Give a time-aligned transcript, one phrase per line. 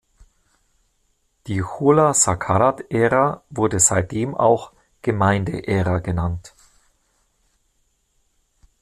[1.45, 4.71] Die Chula-Sakarat-Ära wurde seitdem auch
[5.03, 6.55] „Gemeine Ära“ genannt.